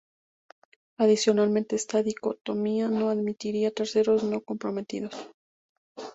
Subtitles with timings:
[0.97, 5.13] Adicionalmente, esta dicotomía no admitiría terceros no comprometidos.